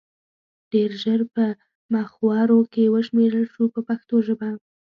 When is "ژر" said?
1.01-1.21